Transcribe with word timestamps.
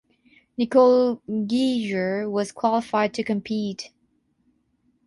Nicole 0.57 1.21
Geiger 1.45 2.27
has 2.35 2.51
qualified 2.51 3.13
to 3.13 3.23
compete. 3.23 3.91